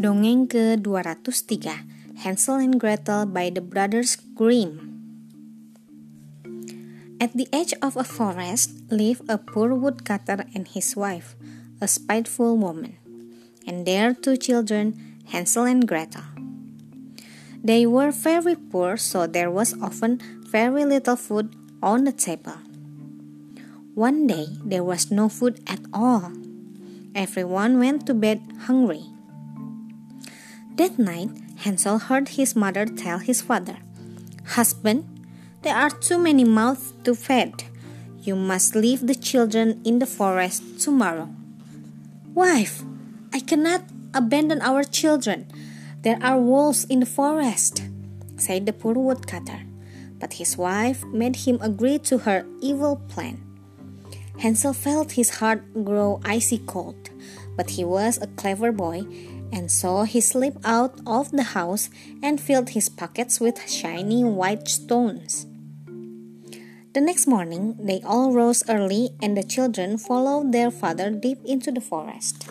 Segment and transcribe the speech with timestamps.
[0.00, 1.60] Dongeng ke-203
[2.24, 4.96] Hansel and Gretel by the Brothers Grimm
[7.20, 11.36] At the edge of a forest lived a poor woodcutter and his wife,
[11.84, 12.96] a spiteful woman,
[13.68, 14.96] and their two children,
[15.36, 16.24] Hansel and Gretel.
[17.60, 20.16] They were very poor, so there was often
[20.48, 21.52] very little food
[21.84, 22.56] on the table.
[23.92, 26.32] One day there was no food at all.
[27.12, 29.19] Everyone went to bed hungry.
[30.80, 33.76] That night, Hansel heard his mother tell his father,
[34.56, 35.04] Husband,
[35.60, 37.64] there are too many mouths to feed.
[38.22, 41.28] You must leave the children in the forest tomorrow.
[42.32, 42.82] Wife,
[43.30, 43.82] I cannot
[44.14, 45.52] abandon our children.
[46.00, 47.82] There are wolves in the forest,
[48.38, 49.60] said the poor woodcutter.
[50.18, 53.36] But his wife made him agree to her evil plan.
[54.38, 57.10] Hansel felt his heart grow icy cold,
[57.54, 59.04] but he was a clever boy
[59.52, 61.90] and so he slipped out of the house
[62.22, 65.46] and filled his pockets with shiny white stones.
[66.92, 71.70] The next morning, they all rose early, and the children followed their father deep into
[71.70, 72.50] the forest.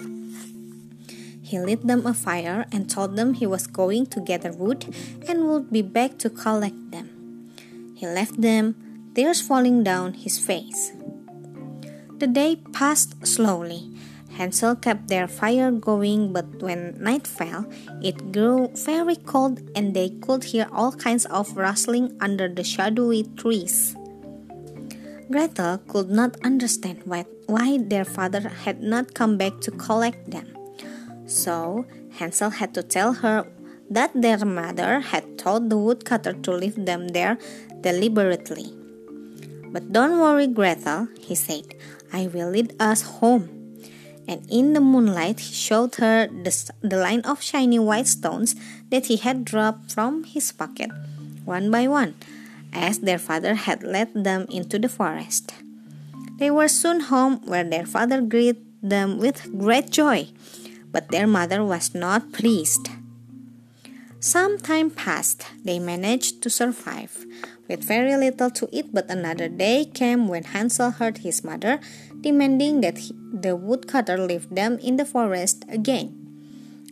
[1.41, 4.85] He lit them a fire and told them he was going to gather wood
[5.27, 7.09] and would be back to collect them.
[7.95, 8.75] He left them,
[9.15, 10.93] tears falling down his face.
[12.19, 13.88] The day passed slowly,
[14.39, 17.67] Hansel kept their fire going, but when night fell,
[18.01, 23.27] it grew very cold and they could hear all kinds of rustling under the shadowy
[23.35, 23.97] trees.
[25.29, 27.25] Gretel could not understand why,
[27.83, 30.47] their father had not come back to collect them.
[31.27, 33.45] So Hansel had to tell her
[33.91, 37.37] that their mother had told the woodcutter to leave them there
[37.81, 38.71] deliberately.
[39.67, 41.75] But don't worry, Gretel, he said,
[42.13, 43.58] I will lead us home
[44.29, 48.55] and in the moonlight he showed her the, the line of shiny white stones
[48.91, 50.91] that he had dropped from his pocket,
[51.45, 52.13] one by one,
[52.71, 55.55] as their father had led them into the forest.
[56.37, 60.29] They were soon home, where their father greeted them with great joy,
[60.91, 62.87] but their mother was not pleased.
[64.19, 67.25] Some time passed, they managed to survive,
[67.69, 71.79] with very little to eat, but another day came when Hansel heard his mother
[72.19, 76.15] demanding that he, the woodcutter leave them in the forest again.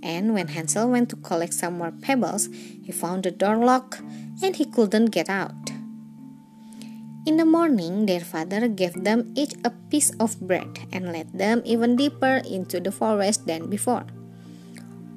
[0.04, 2.48] And when Hansel went to collect some more pebbles,
[2.84, 4.00] he found the door locked
[4.44, 5.72] and he couldn't get out.
[7.26, 11.62] In the morning, their father gave them each a piece of bread and led them
[11.66, 14.06] even deeper into the forest than before.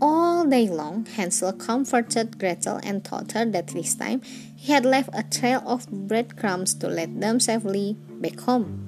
[0.01, 4.23] All day long, Hansel comforted Gretel and told her that this time
[4.57, 8.87] he had left a trail of breadcrumbs to lead them safely back home.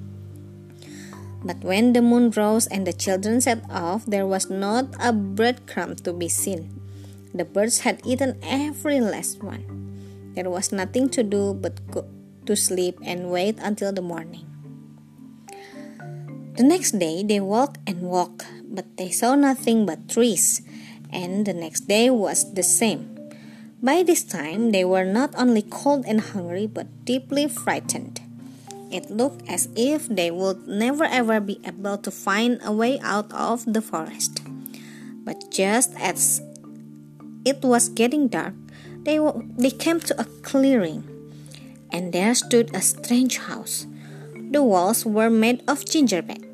[1.45, 6.01] But when the moon rose and the children set off, there was not a breadcrumb
[6.03, 6.79] to be seen.
[7.33, 10.33] The birds had eaten every last one.
[10.33, 11.77] There was nothing to do but
[12.45, 14.47] to sleep and wait until the morning.
[16.55, 20.61] The next day they walked and walked, but they saw nothing but trees,
[21.13, 23.13] and the next day was the same.
[23.81, 28.19] By this time they were not only cold and hungry but deeply frightened.
[28.91, 33.31] It looked as if they would never ever be able to find a way out
[33.33, 34.41] of the forest.
[35.25, 36.41] But just as
[37.45, 38.53] it was getting dark,
[39.03, 39.19] they,
[39.57, 41.03] they came to a clearing,
[41.91, 43.87] and there stood a strange house.
[44.51, 46.45] The walls were made of gingerbread,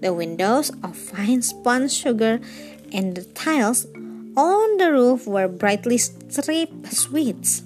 [0.00, 2.40] the windows of fine spun sugar,
[2.92, 3.86] and the tiles
[4.36, 7.62] on the roof were brightly striped sweets.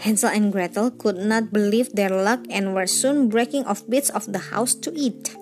[0.00, 4.32] Hansel and Gretel could not believe their luck and were soon breaking off bits of
[4.32, 5.36] the house to eat.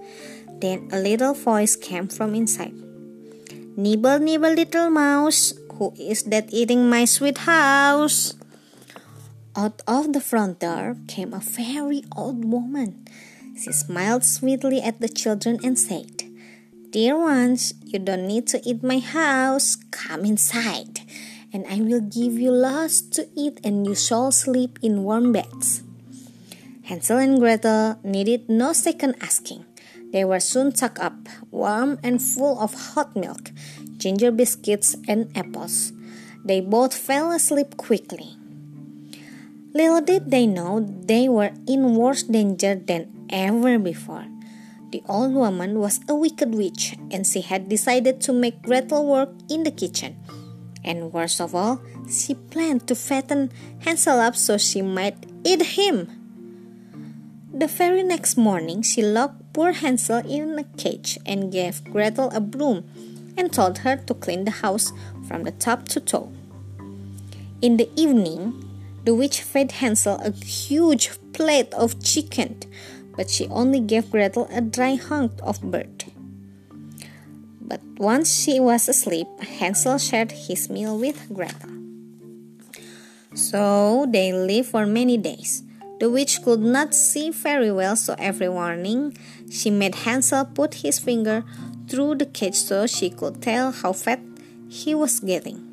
[0.61, 2.72] Then a little voice came from inside.
[3.77, 8.34] Nibble, nibble, little mouse, who is that eating my sweet house?
[9.55, 13.05] Out of the front door came a very old woman.
[13.56, 16.16] She smiled sweetly at the children and said,
[16.91, 19.77] Dear ones, you don't need to eat my house.
[19.91, 21.00] Come inside
[21.56, 25.83] and I will give you lots to eat, and you shall sleep in warm beds.
[26.84, 29.65] Hansel and Gretel needed no second asking.
[30.12, 33.50] They were soon tucked up, warm and full of hot milk,
[33.97, 35.92] ginger biscuits, and apples.
[36.44, 38.36] They both fell asleep quickly.
[39.72, 44.28] Little did they know they were in worse danger than ever before.
[44.91, 49.30] The old woman was a wicked witch, and she had decided to make Gretel work
[49.50, 50.16] in the kitchen
[50.86, 53.50] and worst of all, she planned to fatten
[53.80, 56.09] Hansel up so she might eat him.
[57.53, 62.41] The very next morning, she locked poor Hansel in a cage and gave Gretel a
[62.41, 62.84] broom
[63.36, 64.92] and told her to clean the house
[65.27, 66.32] from the top to toe.
[67.60, 68.62] In the evening,
[69.04, 72.60] the witch fed Hansel a huge plate of chicken,
[73.16, 76.04] but she only gave Gretel a dry hunk of bird.
[77.60, 81.71] But once she was asleep, Hansel shared his meal with Gretel.
[83.34, 85.63] So they lived for many days.
[85.98, 89.16] The witch could not see very well, so every morning
[89.51, 91.42] she made Hansel put his finger
[91.89, 94.21] through the cage so she could tell how fat
[94.68, 95.66] he was getting.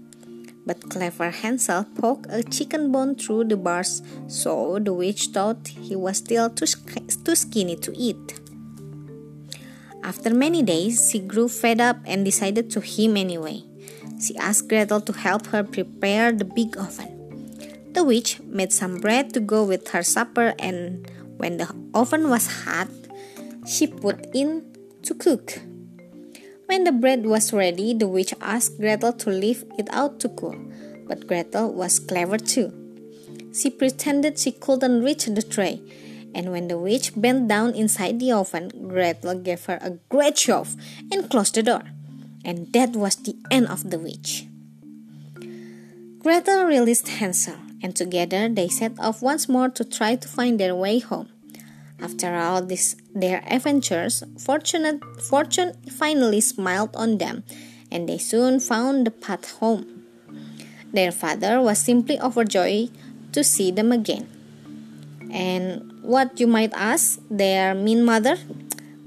[0.65, 5.95] But clever Hansel poked a chicken bone through the bars, so the witch thought he
[5.95, 8.39] was still too, too skinny to eat.
[10.04, 13.63] After many days, she grew fed up and decided to him anyway.
[14.19, 17.12] She asked Gretel to help her prepare the big oven.
[17.92, 22.63] The witch made some bread to go with her supper, and when the oven was
[22.63, 22.89] hot,
[23.68, 24.63] she put in
[25.04, 25.59] to cook.
[26.74, 30.58] When the bread was ready, the witch asked Gretel to leave it out to cool,
[31.08, 32.74] but Gretel was clever too.
[33.54, 35.84] She pretended she couldn't reach the tray,
[36.34, 40.75] and when the witch bent down inside the oven, Gretel gave her a great shove
[41.12, 41.84] and closed the door.
[42.44, 44.48] And that was the end of the witch.
[46.18, 50.74] Gretel released Hansel, and together they set off once more to try to find their
[50.74, 51.30] way home.
[52.04, 57.48] After all this, their adventures, fortunate, fortune finally smiled on them,
[57.90, 60.04] and they soon found the path home.
[60.92, 62.92] Their father was simply overjoyed
[63.32, 64.28] to see them again.
[65.32, 68.36] And what you might ask, their mean mother?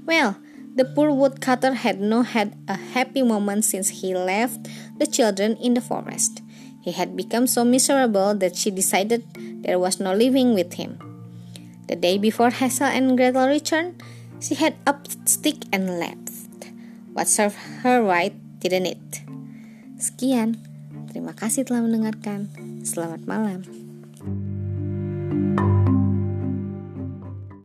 [0.03, 0.35] Well,
[0.75, 4.67] the poor woodcutter had not had a happy moment since he left
[4.97, 6.41] the children in the forest.
[6.81, 9.23] He had become so miserable that she decided
[9.61, 11.06] there was no living with him.
[11.87, 14.03] The day before Hansel and Gretel returned,
[14.43, 16.67] she had up stick and left.
[17.15, 19.05] What served her right, didn't it?
[19.95, 20.59] Sekian,
[21.09, 22.51] terima kasih telah mendengarkan.
[22.83, 23.86] Selamat malam.